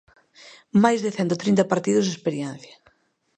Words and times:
Máis 0.83 0.99
de 1.05 1.11
cento 1.17 1.39
trinta 1.41 1.63
partidos 1.71 2.05
de 2.05 2.13
experiencia. 2.15 2.75